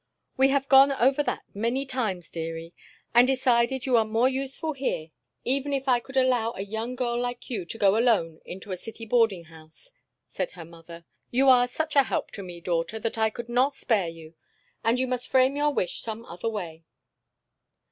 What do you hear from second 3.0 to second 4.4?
and decided you are more